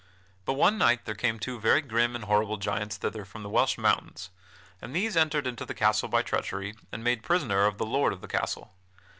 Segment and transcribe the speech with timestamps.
[0.45, 3.77] But one night there came two very grim and horrible giants thither from the Welsh
[3.77, 4.31] Mountains
[4.81, 8.21] and these entered into the castle by treachery and made prisoner of the lord of
[8.21, 8.73] the castle.